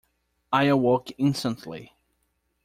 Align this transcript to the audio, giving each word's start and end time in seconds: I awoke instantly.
I 0.51 0.63
awoke 0.65 1.09
instantly. 1.19 1.93